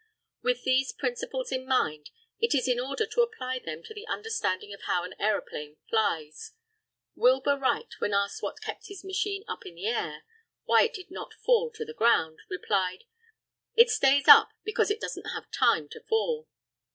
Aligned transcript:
With 0.41 0.63
these 0.63 0.91
principles 0.91 1.51
in 1.51 1.63
mind, 1.67 2.09
it 2.39 2.55
is 2.55 2.67
in 2.67 2.79
order 2.79 3.05
to 3.05 3.21
apply 3.21 3.59
them 3.59 3.83
to 3.83 3.93
the 3.93 4.07
understanding 4.07 4.73
of 4.73 4.81
how 4.87 5.03
an 5.03 5.13
aeroplane 5.19 5.77
flies. 5.91 6.53
Wilbur 7.15 7.55
Wright, 7.55 7.93
when 7.99 8.11
asked 8.11 8.41
what 8.41 8.61
kept 8.63 8.87
his 8.87 9.03
machine 9.03 9.43
up 9.47 9.63
in 9.63 9.75
the 9.75 9.85
air 9.85 10.23
why 10.63 10.85
it 10.85 10.95
did 10.95 11.11
not 11.11 11.35
fall 11.35 11.69
to 11.75 11.85
the 11.85 11.93
ground 11.93 12.39
replied: 12.49 13.03
"It 13.75 13.91
stays 13.91 14.27
up 14.27 14.49
because 14.63 14.89
it 14.89 14.99
doesn't 15.01 15.33
have 15.35 15.51
time 15.51 15.87
to 15.89 15.99
fall." 16.01 16.47